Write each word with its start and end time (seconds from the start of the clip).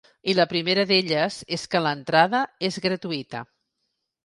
I 0.31 0.33
la 0.37 0.45
primera 0.53 0.85
d’elles 0.91 1.37
és 1.59 1.67
que 1.75 1.83
l’entrada 1.87 2.41
és 2.71 2.83
gratuïta. 2.89 3.45